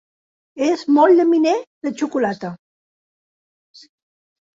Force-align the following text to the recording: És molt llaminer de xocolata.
És 0.67 0.85
molt 0.95 1.19
llaminer 1.19 1.53
de 1.87 1.91
xocolata. 1.99 2.51